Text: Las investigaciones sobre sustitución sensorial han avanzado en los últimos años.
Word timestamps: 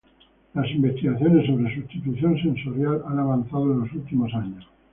Las 0.55 0.67
investigaciones 0.71 1.45
sobre 1.45 1.75
sustitución 1.75 2.35
sensorial 2.41 3.03
han 3.07 3.19
avanzado 3.19 3.71
en 3.71 3.81
los 3.81 3.93
últimos 3.93 4.33
años. 4.33 4.65